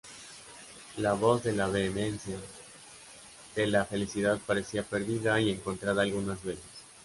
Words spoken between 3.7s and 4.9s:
felicidad parecía